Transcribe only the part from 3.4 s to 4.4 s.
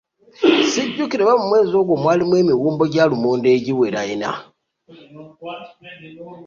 egiwera ena.